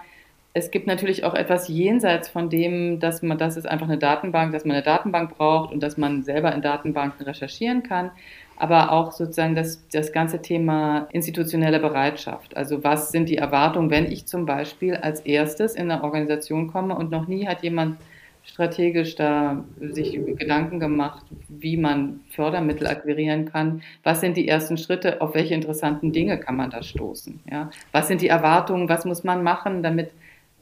es 0.55 0.71
gibt 0.71 0.87
natürlich 0.87 1.25
auch 1.25 1.35
etwas 1.35 1.69
jenseits 1.69 2.29
von 2.29 2.51
dem, 2.51 3.01
dass 3.01 3.23
man, 3.23 3.39
das 3.39 3.57
ist 3.57 3.67
einfach 3.67 3.87
eine 3.87 3.99
Datenbank, 3.99 4.53
dass 4.53 4.65
man 4.65 4.77
eine 4.77 4.85
Datenbank 4.85 5.37
braucht 5.37 5.73
und 5.73 5.83
dass 5.83 5.97
man 5.97 6.25
selber 6.25 6.55
in 6.55 6.63
Datenbanken 6.63 7.25
recherchieren 7.25 7.83
kann 7.83 8.11
aber 8.59 8.93
auch 8.93 9.13
sozusagen 9.13 9.55
das, 9.55 9.87
das 9.89 10.13
ganze 10.13 10.43
Thema 10.43 11.09
institutionelle 11.13 11.79
Bereitschaft. 11.79 12.57
Also 12.57 12.83
was 12.83 13.13
sind 13.13 13.29
die 13.29 13.37
Erwartungen, 13.37 13.91
wenn 13.91 14.11
ich 14.11 14.27
zum 14.27 14.47
Beispiel 14.47 14.97
als 14.97 15.21
erstes 15.21 15.75
in 15.75 15.91
eine 15.91 16.03
Organisation 16.03 16.67
komme 16.67 16.97
und 16.97 17.11
noch 17.11 17.29
nie 17.29 17.47
hat 17.47 17.63
jemand 17.63 17.97
strategisch 18.45 19.15
da 19.15 19.65
sich 19.79 20.19
Gedanken 20.37 20.81
gemacht, 20.81 21.25
wie 21.49 21.77
man 21.77 22.21
Fördermittel 22.31 22.87
akquirieren 22.87 23.45
kann. 23.45 23.83
Was 24.03 24.21
sind 24.21 24.37
die 24.37 24.49
ersten 24.49 24.79
Schritte? 24.79 25.21
Auf 25.21 25.35
welche 25.35 25.55
interessanten 25.55 26.13
Dinge 26.13 26.39
kann 26.39 26.57
man 26.57 26.71
da 26.71 26.83
stoßen? 26.83 27.41
Ja? 27.51 27.71
Was 27.93 28.09
sind 28.09 28.23
die 28.23 28.29
Erwartungen? 28.29 28.89
Was 28.89 29.05
muss 29.05 29.23
man 29.23 29.43
machen, 29.43 29.83
damit 29.83 30.11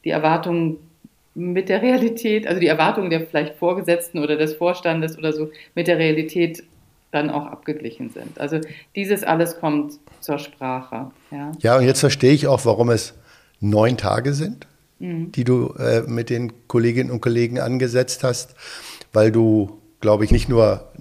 die 0.03 0.09
Erwartungen 0.09 0.77
mit 1.33 1.69
der 1.69 1.81
Realität, 1.81 2.45
also 2.47 2.59
die 2.59 2.67
Erwartungen 2.67 3.09
der 3.09 3.21
vielleicht 3.21 3.55
Vorgesetzten 3.55 4.19
oder 4.19 4.35
des 4.35 4.55
Vorstandes 4.55 5.17
oder 5.17 5.31
so, 5.31 5.49
mit 5.73 5.87
der 5.87 5.97
Realität 5.97 6.63
dann 7.11 7.29
auch 7.29 7.45
abgeglichen 7.45 8.09
sind. 8.09 8.39
Also 8.39 8.59
dieses 8.95 9.23
alles 9.23 9.59
kommt 9.59 9.93
zur 10.19 10.39
Sprache. 10.39 11.11
Ja, 11.31 11.51
ja 11.59 11.77
und 11.77 11.85
jetzt 11.85 12.01
verstehe 12.01 12.33
ich 12.33 12.47
auch, 12.47 12.65
warum 12.65 12.89
es 12.89 13.13
neun 13.59 13.97
Tage 13.97 14.33
sind, 14.33 14.67
mhm. 14.99 15.31
die 15.31 15.43
du 15.43 15.73
äh, 15.79 16.01
mit 16.01 16.29
den 16.29 16.67
Kolleginnen 16.67 17.11
und 17.11 17.21
Kollegen 17.21 17.59
angesetzt 17.59 18.23
hast, 18.23 18.55
weil 19.13 19.31
du, 19.31 19.81
glaube 20.01 20.25
ich, 20.25 20.31
nicht 20.31 20.49
nur, 20.49 20.91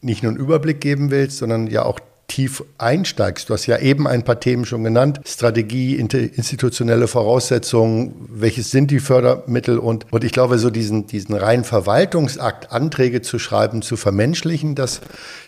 nicht 0.00 0.22
nur 0.22 0.32
einen 0.32 0.40
Überblick 0.40 0.80
geben 0.80 1.10
willst, 1.10 1.38
sondern 1.38 1.66
ja 1.66 1.84
auch 1.84 2.00
tief 2.30 2.64
einsteigst. 2.78 3.50
Du 3.50 3.54
hast 3.54 3.66
ja 3.66 3.78
eben 3.78 4.06
ein 4.06 4.22
paar 4.22 4.38
Themen 4.38 4.64
schon 4.64 4.84
genannt. 4.84 5.20
Strategie, 5.26 5.96
institutionelle 5.96 7.08
Voraussetzungen, 7.08 8.14
welches 8.30 8.70
sind 8.70 8.92
die 8.92 9.00
Fördermittel 9.00 9.78
und, 9.78 10.10
und 10.12 10.22
ich 10.22 10.32
glaube, 10.32 10.58
so 10.58 10.70
diesen, 10.70 11.06
diesen 11.06 11.34
reinen 11.34 11.64
Verwaltungsakt, 11.64 12.70
Anträge 12.72 13.20
zu 13.20 13.40
schreiben, 13.40 13.82
zu 13.82 13.96
vermenschlichen, 13.96 14.76
das 14.76 15.00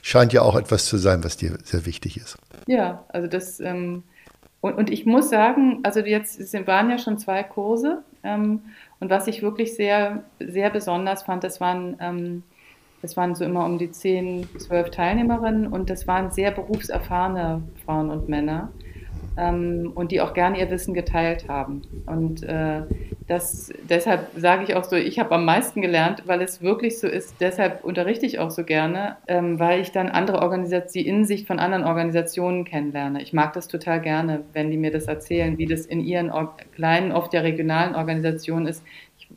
scheint 0.03 0.33
ja 0.33 0.43
auch 0.43 0.57
etwas 0.57 0.87
zu 0.87 0.99
sein, 0.99 1.23
was 1.23 1.37
dir 1.37 1.57
sehr 1.63 1.87
wichtig 1.87 2.17
ist. 2.17 2.37
Ja, 2.67 3.05
also 3.09 3.29
das, 3.29 3.61
ähm, 3.61 4.03
und, 4.61 4.75
und 4.75 4.91
ich 4.91 5.07
muss 5.07 5.31
sagen, 5.31 5.81
also 5.85 6.01
jetzt 6.01 6.53
waren 6.67 6.91
ja 6.91 6.99
schon 6.99 7.17
zwei 7.17 7.45
Kurse 7.45 8.03
ähm, 8.25 8.63
und 8.99 9.09
was 9.09 9.29
ich 9.29 9.43
wirklich 9.43 9.77
sehr, 9.77 10.25
sehr 10.41 10.71
besonders 10.71 11.23
fand, 11.23 11.45
das 11.45 11.61
waren 11.61 11.97
ähm, 12.01 12.43
das 13.03 13.17
waren 13.17 13.35
so 13.35 13.45
immer 13.45 13.65
um 13.67 13.79
die 13.79 13.91
zehn, 13.91 14.49
zwölf 14.59 14.91
Teilnehmerinnen 14.91 15.67
und 15.67 15.91
das 15.91 16.07
waren 16.07 16.31
sehr 16.31 16.53
berufserfahrene 16.53 17.63
Frauen 17.85 18.11
und 18.11 18.29
Männer 18.29 18.71
ähm, 19.37 19.93
und 19.95 20.13
die 20.13 20.21
auch 20.21 20.35
gerne 20.35 20.59
ihr 20.59 20.71
Wissen 20.71 20.95
geteilt 20.95 21.49
haben. 21.49 21.83
Und 22.07 22.43
äh, 22.43 22.83
das, 23.27 23.73
deshalb 23.89 24.29
sage 24.37 24.65
ich 24.65 24.77
auch 24.77 24.85
so, 24.85 24.97
ich 24.97 25.19
habe 25.19 25.35
am 25.35 25.45
meisten 25.45 25.81
gelernt, 25.81 26.23
weil 26.27 26.43
es 26.43 26.63
wirklich 26.63 26.99
so 26.99 27.07
ist. 27.07 27.37
Deshalb 27.41 27.85
unterrichte 27.85 28.27
ich 28.27 28.39
auch 28.39 28.51
so 28.51 28.65
gerne, 28.65 29.17
ähm, 29.27 29.59
weil 29.59 29.81
ich 29.81 29.91
dann 29.93 30.09
andere 30.09 30.41
Organisationen, 30.41 30.93
die 30.93 31.09
Innensicht 31.09 31.47
von 31.47 31.59
anderen 31.59 31.85
Organisationen 31.85 32.65
kennenlerne. 32.65 33.23
Ich 33.23 33.33
mag 33.33 33.53
das 33.55 33.69
total 33.69 34.01
gerne, 34.01 34.43
wenn 34.53 34.71
die 34.71 34.77
mir 34.77 34.91
das 34.91 35.07
erzählen, 35.07 35.57
wie 35.59 35.67
das 35.67 35.87
in 35.87 36.01
ihren 36.01 36.31
kleinen, 36.75 37.13
oft 37.13 37.33
ja 37.33 37.41
regionalen 37.41 37.95
Organisationen 37.95 38.67
ist, 38.67 38.85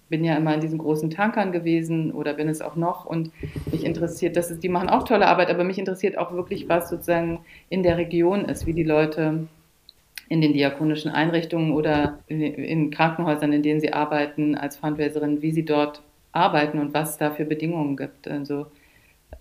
bin 0.10 0.24
ja 0.24 0.36
immer 0.36 0.54
in 0.54 0.62
diesen 0.62 0.78
großen 0.78 1.10
Tankern 1.10 1.52
gewesen 1.52 2.12
oder 2.12 2.34
bin 2.34 2.50
es 2.50 2.62
auch 2.62 2.76
noch 2.76 3.06
und 3.06 3.32
mich 3.72 3.86
interessiert, 3.86 4.36
das 4.36 4.52
ist, 4.52 4.64
die 4.64 4.70
machen 4.70 4.90
auch 4.90 5.04
tolle 5.04 5.28
Arbeit, 5.28 5.50
aber 5.50 5.64
mich 5.64 5.78
interessiert 5.78 6.18
auch 6.18 6.34
wirklich, 6.34 6.70
was 6.70 6.90
sozusagen 6.90 7.40
in 7.70 7.84
der 7.84 7.98
Region 7.98 8.46
ist, 8.46 8.66
wie 8.66 8.74
die 8.74 8.84
Leute 8.84 9.48
in 10.28 10.42
den 10.42 10.54
diakonischen 10.54 11.12
Einrichtungen 11.12 11.72
oder 11.72 12.20
in, 12.28 12.90
Krankenhäusern, 12.90 13.54
in 13.54 13.64
denen 13.64 13.80
sie 13.80 13.94
arbeiten 13.94 14.56
als 14.56 14.78
Fundraiserin, 14.78 15.42
wie 15.42 15.52
sie 15.52 15.66
dort 15.66 16.02
arbeiten 16.32 16.80
und 16.80 16.94
was 16.94 17.12
es 17.12 17.18
da 17.18 17.32
für 17.32 17.46
Bedingungen 17.46 17.96
gibt. 17.96 18.28
Also 18.28 18.66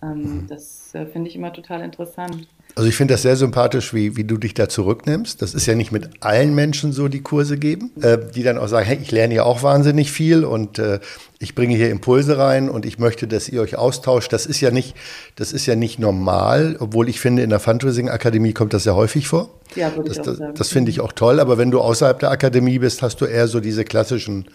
Ähm, 0.03 0.47
das 0.49 0.95
äh, 0.95 1.07
finde 1.07 1.29
ich 1.31 1.37
immer 1.37 1.53
total 1.53 1.83
interessant. 1.83 2.47
Also 2.77 2.89
ich 2.89 2.97
finde 2.97 3.15
das 3.15 3.23
sehr 3.23 3.37
sympathisch, 3.37 3.95
wie, 3.95 4.17
wie 4.17 4.25
du 4.25 4.37
dich 4.37 4.53
da 4.53 4.69
zurücknimmst. 4.69 5.41
Das 5.41 5.55
ist 5.55 5.67
ja 5.67 5.77
nicht 5.77 5.93
mit 5.93 6.11
allen 6.25 6.57
Menschen 6.57 6.93
so, 6.93 7.07
die 7.07 7.21
Kurse 7.21 7.57
geben, 7.57 7.93
äh, 8.03 8.19
die 8.35 8.43
dann 8.43 8.59
auch 8.59 8.67
sagen, 8.67 8.85
hey, 8.85 8.99
ich 9.01 9.13
lerne 9.13 9.35
ja 9.35 9.45
auch 9.45 9.63
wahnsinnig 9.63 10.11
viel 10.11 10.45
und 10.45 10.81
äh, 10.81 10.99
ich 11.39 11.55
bringe 11.55 11.77
hier 11.77 11.91
Impulse 11.91 12.37
rein 12.37 12.69
und 12.69 12.85
ich 12.85 12.99
möchte, 12.99 13.29
dass 13.29 13.49
ihr 13.49 13.61
euch 13.61 13.77
austauscht. 13.77 14.33
Das 14.33 14.45
ist 14.45 14.61
ja 14.61 14.73
nicht, 14.73 14.97
das 15.37 15.53
ist 15.53 15.67
ja 15.67 15.77
nicht 15.77 16.01
normal, 16.01 16.77
obwohl 16.81 17.09
ich 17.09 17.21
finde, 17.21 17.43
in 17.43 17.51
der 17.51 17.61
Fundraising 17.61 18.09
Akademie 18.09 18.53
kommt 18.53 18.73
das 18.73 18.85
ja 18.85 18.95
häufig 18.95 19.29
vor. 19.29 19.51
Ja, 19.77 19.95
würde 19.95 20.09
das, 20.09 20.19
ich 20.19 20.21
auch 20.23 20.35
sagen. 20.35 20.51
Das, 20.51 20.59
das 20.59 20.69
finde 20.71 20.91
ich 20.91 21.01
auch 21.01 21.13
toll. 21.13 21.39
Aber 21.39 21.59
wenn 21.59 21.71
du 21.71 21.81
außerhalb 21.81 22.19
der 22.19 22.33
Akademie 22.33 22.81
bist, 22.81 23.03
hast 23.03 23.21
du 23.21 23.25
eher 23.25 23.47
so 23.47 23.61
diese 23.61 23.85
klassischen 23.85 24.47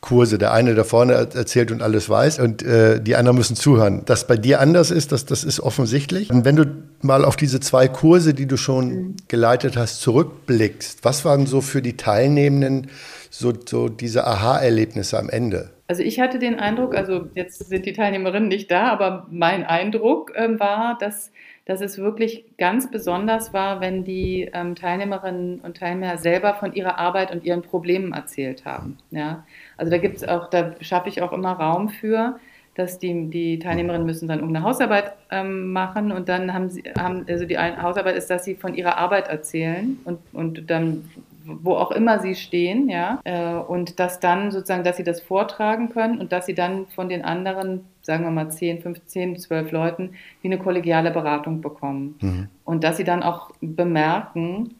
Kurse. 0.00 0.38
Der 0.38 0.52
eine 0.52 0.74
da 0.74 0.84
vorne 0.84 1.14
erzählt 1.14 1.72
und 1.72 1.82
alles 1.82 2.08
weiß 2.08 2.38
und 2.38 2.62
äh, 2.62 3.00
die 3.00 3.16
anderen 3.16 3.36
müssen 3.36 3.56
zuhören. 3.56 4.04
Dass 4.04 4.26
bei 4.26 4.36
dir 4.36 4.60
anders 4.60 4.90
ist, 4.90 5.12
das, 5.12 5.26
das 5.26 5.42
ist 5.44 5.60
offensichtlich. 5.60 6.30
Und 6.30 6.44
wenn 6.44 6.56
du 6.56 6.66
mal 7.02 7.24
auf 7.24 7.36
diese 7.36 7.60
zwei 7.60 7.88
Kurse, 7.88 8.32
die 8.32 8.46
du 8.46 8.56
schon 8.56 8.88
mhm. 8.88 9.16
geleitet 9.26 9.76
hast, 9.76 10.00
zurückblickst, 10.00 11.04
was 11.04 11.24
waren 11.24 11.46
so 11.46 11.60
für 11.60 11.82
die 11.82 11.96
Teilnehmenden 11.96 12.88
so, 13.30 13.52
so 13.66 13.88
diese 13.88 14.26
Aha-Erlebnisse 14.26 15.18
am 15.18 15.28
Ende? 15.28 15.70
Also 15.88 16.02
ich 16.02 16.20
hatte 16.20 16.38
den 16.38 16.60
Eindruck, 16.60 16.94
also 16.94 17.28
jetzt 17.34 17.66
sind 17.66 17.86
die 17.86 17.94
Teilnehmerinnen 17.94 18.48
nicht 18.48 18.70
da, 18.70 18.88
aber 18.92 19.26
mein 19.30 19.64
Eindruck 19.64 20.32
äh, 20.34 20.60
war, 20.60 20.96
dass 20.98 21.32
dass 21.68 21.82
es 21.82 21.98
wirklich 21.98 22.44
ganz 22.56 22.90
besonders 22.90 23.52
war, 23.52 23.82
wenn 23.82 24.02
die 24.02 24.48
ähm, 24.54 24.74
Teilnehmerinnen 24.74 25.60
und 25.60 25.76
Teilnehmer 25.76 26.16
selber 26.16 26.54
von 26.54 26.72
ihrer 26.72 26.98
Arbeit 26.98 27.30
und 27.30 27.44
ihren 27.44 27.60
Problemen 27.60 28.14
erzählt 28.14 28.64
haben. 28.64 28.96
Ja? 29.10 29.44
Also 29.76 29.90
da 29.90 29.98
gibt 29.98 30.26
auch, 30.26 30.48
da 30.48 30.74
schaffe 30.80 31.10
ich 31.10 31.20
auch 31.20 31.30
immer 31.30 31.52
Raum 31.52 31.90
für, 31.90 32.40
dass 32.74 32.98
die, 32.98 33.28
die 33.28 33.58
Teilnehmerinnen 33.58 34.06
müssen 34.06 34.28
dann 34.28 34.38
irgendeine 34.38 34.64
Hausarbeit 34.64 35.12
ähm, 35.30 35.70
machen 35.70 36.10
und 36.10 36.30
dann 36.30 36.54
haben 36.54 36.70
sie, 36.70 36.84
haben, 36.98 37.26
also 37.28 37.44
die 37.44 37.58
Hausarbeit 37.58 38.16
ist, 38.16 38.30
dass 38.30 38.46
sie 38.46 38.54
von 38.54 38.74
ihrer 38.74 38.96
Arbeit 38.96 39.28
erzählen 39.28 39.98
und, 40.06 40.20
und 40.32 40.70
dann 40.70 41.04
wo 41.48 41.74
auch 41.74 41.90
immer 41.90 42.18
sie 42.18 42.34
stehen, 42.34 42.88
ja, 42.88 43.20
äh, 43.24 43.54
und 43.54 43.98
dass 43.98 44.20
dann 44.20 44.50
sozusagen, 44.50 44.84
dass 44.84 44.96
sie 44.98 45.04
das 45.04 45.20
vortragen 45.20 45.88
können 45.88 46.20
und 46.20 46.30
dass 46.32 46.46
sie 46.46 46.54
dann 46.54 46.86
von 46.88 47.08
den 47.08 47.24
anderen, 47.24 47.84
sagen 48.02 48.24
wir 48.24 48.30
mal 48.30 48.50
10, 48.50 48.82
15, 48.82 49.38
12 49.38 49.72
Leuten, 49.72 50.10
wie 50.42 50.48
eine 50.48 50.58
kollegiale 50.58 51.10
Beratung 51.10 51.60
bekommen. 51.60 52.16
Mhm. 52.20 52.48
Und 52.64 52.84
dass 52.84 52.98
sie 52.98 53.04
dann 53.04 53.22
auch 53.22 53.50
bemerken, 53.60 54.74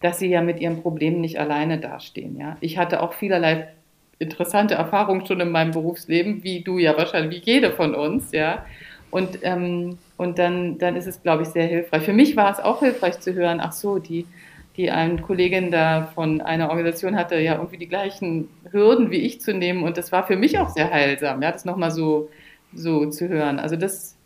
dass 0.00 0.18
sie 0.18 0.28
ja 0.28 0.42
mit 0.42 0.60
ihren 0.60 0.82
Problemen 0.82 1.20
nicht 1.20 1.38
alleine 1.38 1.78
dastehen, 1.78 2.38
ja. 2.38 2.56
Ich 2.60 2.78
hatte 2.78 3.02
auch 3.02 3.12
vielerlei 3.12 3.68
interessante 4.18 4.74
Erfahrungen 4.74 5.24
schon 5.26 5.40
in 5.40 5.50
meinem 5.50 5.70
Berufsleben, 5.70 6.42
wie 6.42 6.62
du 6.62 6.78
ja 6.78 6.96
wahrscheinlich, 6.96 7.46
wie 7.46 7.52
jede 7.52 7.70
von 7.70 7.94
uns, 7.94 8.32
ja. 8.32 8.64
Und, 9.10 9.38
ähm, 9.42 9.98
und 10.16 10.38
dann, 10.38 10.78
dann 10.78 10.96
ist 10.96 11.06
es, 11.06 11.22
glaube 11.22 11.44
ich, 11.44 11.48
sehr 11.48 11.66
hilfreich. 11.66 12.02
Für 12.02 12.12
mich 12.12 12.36
war 12.36 12.50
es 12.50 12.58
auch 12.58 12.80
hilfreich 12.80 13.20
zu 13.20 13.32
hören, 13.34 13.60
ach 13.60 13.72
so, 13.72 13.98
die, 13.98 14.26
die 14.78 14.92
eine 14.92 15.20
Kollegin 15.20 15.72
da 15.72 16.08
von 16.14 16.40
einer 16.40 16.70
Organisation 16.70 17.16
hatte, 17.16 17.38
ja 17.38 17.56
irgendwie 17.56 17.78
die 17.78 17.88
gleichen 17.88 18.48
Hürden 18.70 19.10
wie 19.10 19.16
ich 19.16 19.40
zu 19.40 19.52
nehmen. 19.52 19.82
Und 19.82 19.98
das 19.98 20.12
war 20.12 20.24
für 20.26 20.36
mich 20.36 20.58
auch 20.58 20.68
sehr 20.68 20.90
heilsam, 20.90 21.42
ja, 21.42 21.50
das 21.50 21.64
nochmal 21.64 21.90
so, 21.90 22.30
so 22.72 23.06
zu 23.06 23.28
hören. 23.28 23.58
Also 23.58 23.74
das, 23.74 24.16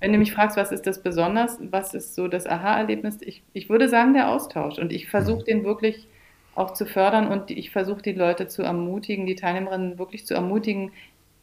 wenn 0.00 0.12
du 0.12 0.18
mich 0.18 0.32
fragst, 0.32 0.56
was 0.56 0.72
ist 0.72 0.86
das 0.86 1.02
besonders, 1.02 1.58
was 1.70 1.92
ist 1.92 2.14
so 2.14 2.26
das 2.26 2.46
Aha-Erlebnis, 2.46 3.18
ich, 3.20 3.42
ich 3.52 3.68
würde 3.68 3.90
sagen, 3.90 4.14
der 4.14 4.30
Austausch. 4.30 4.78
Und 4.78 4.92
ich 4.92 5.08
versuche 5.08 5.44
den 5.44 5.62
wirklich 5.62 6.08
auch 6.54 6.72
zu 6.72 6.86
fördern 6.86 7.28
und 7.28 7.50
ich 7.50 7.70
versuche 7.70 8.00
die 8.00 8.14
Leute 8.14 8.48
zu 8.48 8.62
ermutigen, 8.62 9.26
die 9.26 9.34
Teilnehmerinnen 9.34 9.98
wirklich 9.98 10.26
zu 10.26 10.32
ermutigen, 10.32 10.90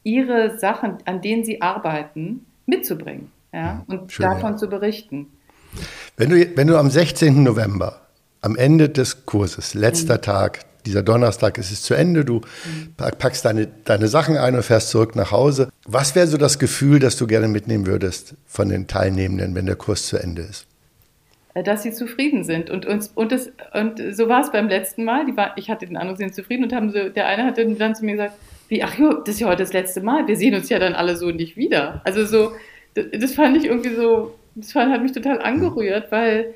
ihre 0.04 0.58
Sachen, 0.58 0.98
an 1.06 1.22
denen 1.22 1.46
sie 1.46 1.62
arbeiten, 1.62 2.48
mitzubringen 2.66 3.32
ja, 3.54 3.84
und 3.86 4.12
Schön, 4.12 4.24
davon 4.24 4.54
ja. 4.54 4.58
zu 4.58 4.68
berichten. 4.70 5.28
Wenn 6.18 6.32
du, 6.32 6.58
wenn 6.58 6.68
du 6.68 6.78
am 6.78 6.90
16. 6.90 7.44
November 7.44 8.03
am 8.44 8.56
Ende 8.56 8.90
des 8.90 9.26
Kurses, 9.26 9.74
letzter 9.74 10.18
mhm. 10.18 10.22
Tag, 10.22 10.60
dieser 10.86 11.02
Donnerstag 11.02 11.58
ist 11.58 11.72
es 11.72 11.82
zu 11.82 11.94
Ende, 11.94 12.26
du 12.26 12.42
mhm. 12.42 12.94
packst 13.18 13.46
deine, 13.46 13.68
deine 13.86 14.08
Sachen 14.08 14.38
ein 14.38 14.54
und 14.56 14.64
fährst 14.64 14.90
zurück 14.90 15.16
nach 15.16 15.32
Hause. 15.32 15.70
Was 15.86 16.14
wäre 16.14 16.28
so 16.28 16.38
das 16.38 16.60
Gefühl, 16.60 17.00
das 17.00 17.16
du 17.16 17.26
gerne 17.26 17.48
mitnehmen 17.48 17.88
würdest 17.88 18.36
von 18.46 18.70
den 18.70 18.88
Teilnehmenden, 18.88 19.56
wenn 19.56 19.66
der 19.66 19.78
Kurs 19.78 20.08
zu 20.08 20.18
Ende 20.18 20.42
ist? 20.42 20.68
Äh, 21.54 21.64
dass 21.64 21.84
sie 21.84 21.94
zufrieden 21.94 22.44
sind. 22.44 22.70
Und, 22.70 22.86
uns, 22.86 23.12
und, 23.16 23.32
das, 23.32 23.50
und 23.74 24.02
so 24.14 24.28
war 24.28 24.42
es 24.42 24.52
beim 24.52 24.68
letzten 24.68 25.06
Mal. 25.06 25.26
Die 25.26 25.38
war, 25.38 25.58
ich 25.58 25.70
hatte 25.70 25.86
den 25.86 25.96
Eindruck, 25.96 26.18
sie 26.18 26.24
sind 26.24 26.36
zufrieden 26.36 26.66
und 26.66 26.74
haben 26.74 26.92
so, 26.92 27.10
der 27.10 27.28
eine 27.28 27.46
hat 27.46 27.58
dann 27.58 27.96
zu 27.96 28.04
mir 28.04 28.14
gesagt, 28.14 28.34
wie, 28.68 28.84
ach 28.84 28.98
jo, 28.98 29.14
das 29.14 29.36
ist 29.36 29.40
ja 29.40 29.48
heute 29.48 29.64
das 29.64 29.72
letzte 29.72 30.02
Mal, 30.02 30.28
wir 30.28 30.36
sehen 30.36 30.54
uns 30.56 30.68
ja 30.70 30.80
dann 30.80 30.96
alle 30.96 31.16
so 31.16 31.32
nicht 31.32 31.56
wieder. 31.56 32.02
Also 32.04 32.26
so, 32.26 32.52
das, 32.96 33.06
das 33.14 33.36
fand 33.36 33.56
ich 33.56 33.66
irgendwie 33.66 33.96
so, 33.96 34.36
das 34.56 34.74
fand, 34.74 34.92
hat 34.92 35.02
mich 35.02 35.14
total 35.14 35.42
angerührt, 35.42 36.12
weil 36.12 36.54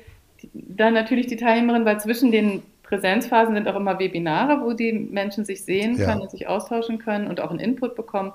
dann 0.52 0.94
natürlich 0.94 1.26
die 1.26 1.36
Teilnehmerinnen, 1.36 1.86
weil 1.86 2.00
zwischen 2.00 2.30
den 2.30 2.62
Präsenzphasen 2.82 3.54
sind 3.54 3.68
auch 3.68 3.76
immer 3.76 3.98
Webinare, 3.98 4.62
wo 4.62 4.72
die 4.72 4.92
Menschen 4.92 5.44
sich 5.44 5.64
sehen 5.64 5.96
können 5.96 6.18
ja. 6.18 6.22
und 6.22 6.30
sich 6.30 6.48
austauschen 6.48 6.98
können 6.98 7.26
und 7.26 7.40
auch 7.40 7.50
einen 7.50 7.60
Input 7.60 7.94
bekommen, 7.94 8.32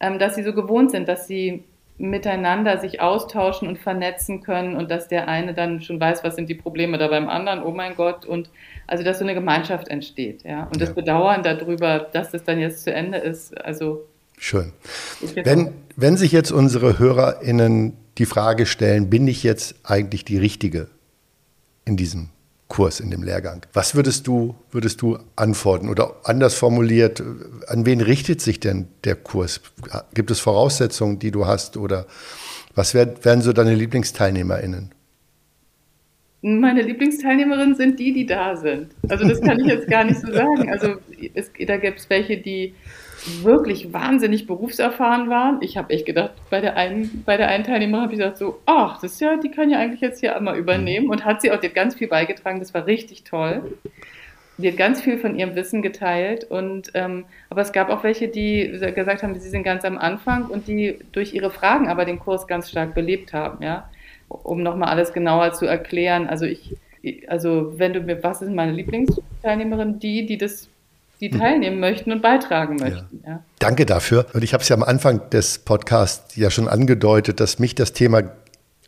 ähm, 0.00 0.18
dass 0.18 0.34
sie 0.34 0.42
so 0.42 0.54
gewohnt 0.54 0.90
sind, 0.90 1.08
dass 1.08 1.26
sie 1.26 1.64
miteinander 1.98 2.78
sich 2.78 3.02
austauschen 3.02 3.68
und 3.68 3.78
vernetzen 3.78 4.42
können 4.42 4.74
und 4.74 4.90
dass 4.90 5.08
der 5.08 5.28
eine 5.28 5.52
dann 5.52 5.82
schon 5.82 6.00
weiß, 6.00 6.24
was 6.24 6.34
sind 6.34 6.48
die 6.48 6.54
Probleme 6.54 6.96
da 6.96 7.08
beim 7.08 7.28
anderen, 7.28 7.62
oh 7.62 7.72
mein 7.72 7.94
Gott, 7.94 8.24
und 8.24 8.48
also 8.86 9.04
dass 9.04 9.18
so 9.18 9.24
eine 9.24 9.34
Gemeinschaft 9.34 9.88
entsteht, 9.88 10.42
ja. 10.42 10.64
Und 10.64 10.80
ja. 10.80 10.86
das 10.86 10.94
Bedauern 10.94 11.42
darüber, 11.42 11.98
dass 11.98 12.30
das 12.30 12.42
dann 12.42 12.58
jetzt 12.58 12.84
zu 12.84 12.92
Ende 12.92 13.18
ist, 13.18 13.60
also. 13.62 14.06
Schön. 14.38 14.72
Wenn, 15.34 15.74
wenn 15.96 16.16
sich 16.16 16.32
jetzt 16.32 16.50
unsere 16.50 16.98
HörerInnen 16.98 17.92
die 18.16 18.24
Frage 18.24 18.64
stellen, 18.64 19.10
bin 19.10 19.28
ich 19.28 19.42
jetzt 19.42 19.74
eigentlich 19.84 20.24
die 20.24 20.38
Richtige 20.38 20.88
in 21.90 21.96
diesem 21.96 22.28
Kurs, 22.68 23.00
in 23.00 23.10
dem 23.10 23.22
Lehrgang. 23.22 23.66
Was 23.72 23.94
würdest 23.96 24.26
du, 24.28 24.54
würdest 24.70 25.02
du 25.02 25.18
antworten? 25.34 25.88
Oder 25.88 26.14
anders 26.24 26.54
formuliert, 26.54 27.22
an 27.66 27.84
wen 27.84 28.00
richtet 28.00 28.40
sich 28.40 28.60
denn 28.60 28.86
der 29.04 29.16
Kurs? 29.16 29.60
Gibt 30.14 30.30
es 30.30 30.38
Voraussetzungen, 30.38 31.18
die 31.18 31.32
du 31.32 31.46
hast? 31.46 31.76
Oder 31.76 32.06
was 32.76 32.94
wären 32.94 33.42
so 33.42 33.52
deine 33.52 33.74
LieblingsteilnehmerInnen? 33.74 34.94
Meine 36.42 36.82
Lieblingsteilnehmerinnen 36.82 37.74
sind 37.74 38.00
die, 38.00 38.12
die 38.12 38.24
da 38.24 38.56
sind. 38.56 38.92
Also 39.08 39.28
das 39.28 39.42
kann 39.42 39.60
ich 39.60 39.66
jetzt 39.66 39.88
gar 39.88 40.04
nicht 40.04 40.20
so 40.20 40.32
sagen. 40.32 40.70
Also 40.70 40.96
es, 41.34 41.50
da 41.66 41.76
gibt 41.76 41.98
es 41.98 42.08
welche, 42.08 42.38
die 42.38 42.74
wirklich 43.42 43.92
wahnsinnig 43.92 44.46
berufserfahren 44.46 45.28
waren. 45.28 45.58
Ich 45.60 45.76
habe 45.76 45.92
echt 45.92 46.06
gedacht, 46.06 46.32
bei 46.48 46.60
der 46.60 46.76
einen, 46.76 47.22
bei 47.26 47.36
der 47.36 47.48
einen 47.48 47.64
Teilnehmerin 47.64 48.04
habe 48.04 48.12
ich 48.12 48.18
gesagt 48.18 48.38
so, 48.38 48.60
ach, 48.66 49.00
das 49.00 49.12
ist 49.12 49.20
ja, 49.20 49.36
die 49.36 49.50
kann 49.50 49.70
ja 49.70 49.78
eigentlich 49.78 50.00
jetzt 50.00 50.20
hier 50.20 50.36
einmal 50.36 50.56
übernehmen 50.56 51.10
und 51.10 51.24
hat 51.24 51.42
sie 51.42 51.52
auch, 51.52 51.58
die 51.58 51.68
hat 51.68 51.74
ganz 51.74 51.94
viel 51.94 52.08
beigetragen, 52.08 52.60
das 52.60 52.72
war 52.72 52.86
richtig 52.86 53.24
toll. 53.24 53.62
Die 54.56 54.68
hat 54.68 54.76
ganz 54.76 55.00
viel 55.00 55.18
von 55.18 55.38
ihrem 55.38 55.54
Wissen 55.54 55.80
geteilt 55.80 56.44
und 56.44 56.90
ähm, 56.94 57.24
aber 57.48 57.62
es 57.62 57.72
gab 57.72 57.88
auch 57.88 58.02
welche, 58.04 58.28
die 58.28 58.70
gesagt 58.94 59.22
haben, 59.22 59.38
sie 59.38 59.48
sind 59.48 59.62
ganz 59.62 59.84
am 59.84 59.96
Anfang 59.96 60.46
und 60.46 60.68
die 60.68 60.98
durch 61.12 61.32
ihre 61.32 61.50
Fragen 61.50 61.88
aber 61.88 62.04
den 62.04 62.18
Kurs 62.18 62.46
ganz 62.46 62.68
stark 62.68 62.94
belebt 62.94 63.32
haben, 63.32 63.62
ja, 63.62 63.88
um 64.30 64.62
nochmal 64.62 64.88
alles 64.88 65.12
genauer 65.12 65.52
zu 65.52 65.66
erklären. 65.66 66.28
Also 66.28 66.46
ich, 66.46 66.76
also 67.28 67.78
wenn 67.78 67.92
du 67.92 68.00
mir, 68.00 68.22
was 68.22 68.40
ist 68.40 68.50
meine 68.50 68.72
Lieblingsteilnehmerin? 68.72 69.98
Die, 69.98 70.26
die 70.26 70.38
das 70.38 70.68
die 71.20 71.30
hm. 71.30 71.38
teilnehmen 71.38 71.80
möchten 71.80 72.12
und 72.12 72.22
beitragen 72.22 72.76
möchten. 72.76 73.20
Ja. 73.24 73.30
Ja. 73.30 73.44
Danke 73.58 73.84
dafür. 73.84 74.26
Und 74.32 74.42
ich 74.42 74.54
habe 74.54 74.62
es 74.62 74.68
ja 74.68 74.76
am 74.76 74.82
Anfang 74.82 75.28
des 75.30 75.58
Podcasts 75.58 76.36
ja 76.36 76.50
schon 76.50 76.66
angedeutet, 76.66 77.40
dass 77.40 77.58
mich 77.58 77.74
das 77.74 77.92
Thema 77.92 78.22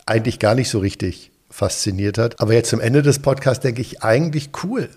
eigentlich 0.07 0.39
gar 0.39 0.55
nicht 0.55 0.71
so 0.71 0.79
richtig 0.79 1.31
fasziniert 1.51 2.17
hat. 2.17 2.41
Aber 2.41 2.55
jetzt 2.55 2.71
zum 2.71 2.81
Ende 2.81 3.03
des 3.03 3.19
Podcasts 3.19 3.63
denke 3.63 3.83
ich, 3.83 4.03
eigentlich 4.03 4.51
cool. 4.65 4.89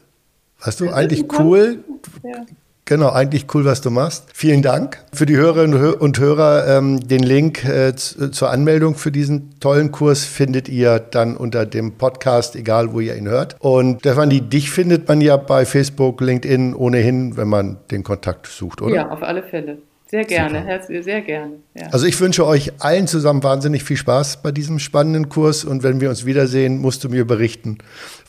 Weißt 0.63 0.79
du, 0.79 0.89
eigentlich 0.89 1.25
cool. 1.37 1.83
Ja. 2.23 2.45
Genau, 2.87 3.09
eigentlich 3.09 3.47
cool, 3.55 3.65
was 3.65 3.81
du 3.81 3.89
machst. 3.89 4.25
Vielen 4.31 4.61
Dank 4.61 5.03
für 5.11 5.25
die 5.25 5.35
Hörerinnen 5.35 5.95
und 5.95 6.19
Hörer. 6.19 6.67
Ähm, 6.67 6.99
den 6.99 7.23
Link 7.23 7.65
äh, 7.65 7.95
zur 7.95 8.51
Anmeldung 8.51 8.93
für 8.93 9.11
diesen 9.11 9.59
tollen 9.59 9.91
Kurs 9.91 10.23
findet 10.23 10.69
ihr 10.69 10.99
dann 10.99 11.35
unter 11.35 11.65
dem 11.65 11.93
Podcast, 11.93 12.55
egal 12.55 12.93
wo 12.93 12.99
ihr 12.99 13.15
ihn 13.15 13.27
hört. 13.27 13.55
Und 13.57 14.01
Stefanie, 14.01 14.41
dich 14.41 14.69
findet 14.69 15.07
man 15.07 15.19
ja 15.19 15.35
bei 15.35 15.65
Facebook, 15.65 16.21
LinkedIn 16.21 16.75
ohnehin, 16.75 17.35
wenn 17.37 17.47
man 17.47 17.77
den 17.89 18.03
Kontakt 18.03 18.45
sucht, 18.45 18.83
oder? 18.83 18.93
Ja, 18.93 19.09
auf 19.09 19.23
alle 19.23 19.41
Fälle. 19.41 19.79
Sehr 20.07 20.23
gerne, 20.23 20.63
herzlich, 20.63 21.03
sehr 21.03 21.21
gerne. 21.21 21.53
Ja. 21.73 21.87
Also 21.87 22.05
ich 22.05 22.19
wünsche 22.21 22.45
euch 22.45 22.71
allen 22.79 23.07
zusammen 23.07 23.41
wahnsinnig 23.41 23.83
viel 23.83 23.97
Spaß 23.97 24.43
bei 24.43 24.51
diesem 24.51 24.77
spannenden 24.77 25.29
Kurs 25.29 25.65
und 25.65 25.81
wenn 25.81 25.99
wir 25.99 26.09
uns 26.09 26.27
wiedersehen, 26.27 26.77
musst 26.77 27.03
du 27.03 27.09
mir 27.09 27.25
berichten, 27.25 27.79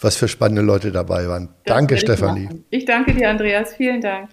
was 0.01 0.17
für 0.17 0.29
spannende 0.29 0.63
Leute 0.63 0.91
dabei 0.91 1.29
waren. 1.29 1.51
Das 1.65 1.77
danke, 1.77 1.99
Stefanie. 1.99 2.49
Ich, 2.71 2.79
ich 2.81 2.85
danke 2.87 3.13
dir, 3.13 3.29
Andreas. 3.29 3.75
Vielen 3.75 4.01
Dank. 4.01 4.31